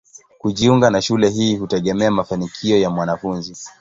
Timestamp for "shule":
1.01-1.29